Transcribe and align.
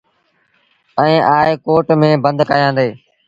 ائيٚݩ 1.01 1.25
آئي 1.37 1.53
ڪوٽ 1.65 1.87
ميݩ 2.01 2.21
بند 2.23 2.39
ڪيآݩدي۔ 2.49 2.87